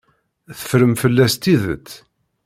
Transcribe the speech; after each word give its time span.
Teffrem 0.57 0.93
fell-as 1.01 1.33
tidet. 1.43 1.89